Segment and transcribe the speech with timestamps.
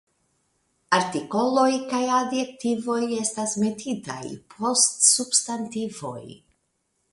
[0.99, 4.19] Artikoloj kaj adjektivoj estas metitaj
[4.57, 6.19] post substantivoj.